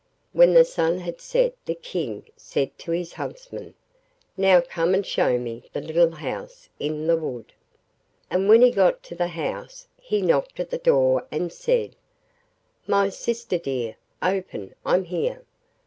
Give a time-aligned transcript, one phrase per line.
[0.33, 3.75] When the sun had set the King said to his huntsman,
[4.35, 7.53] 'Now come and show me the little house in the wood.'
[8.27, 11.95] And when he got to the house he knocked at the door and said,
[12.87, 15.43] 'My sister dear, open; I'm here.